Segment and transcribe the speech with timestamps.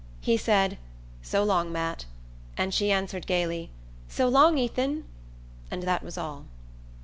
[0.19, 0.79] He said
[1.21, 2.05] "So long, Matt,"
[2.57, 3.69] and she answered gaily
[4.07, 5.05] "So long, Ethan";
[5.69, 6.45] and that was all.